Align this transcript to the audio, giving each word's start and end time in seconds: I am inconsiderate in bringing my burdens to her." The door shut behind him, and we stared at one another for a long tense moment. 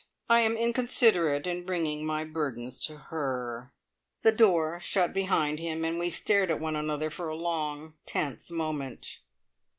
I 0.27 0.39
am 0.39 0.57
inconsiderate 0.57 1.45
in 1.45 1.63
bringing 1.63 2.03
my 2.07 2.23
burdens 2.23 2.79
to 2.87 2.97
her." 3.11 3.71
The 4.23 4.31
door 4.31 4.79
shut 4.79 5.13
behind 5.13 5.59
him, 5.59 5.85
and 5.85 5.99
we 5.99 6.09
stared 6.09 6.49
at 6.49 6.59
one 6.59 6.75
another 6.75 7.11
for 7.11 7.29
a 7.29 7.35
long 7.35 7.93
tense 8.07 8.49
moment. 8.49 9.19